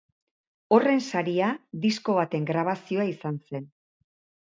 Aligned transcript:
Horren 0.77 1.03
saria 1.11 1.51
disko 1.85 2.17
baten 2.23 2.51
grabazioa 2.53 3.09
izan 3.15 3.43
zen. 3.49 3.73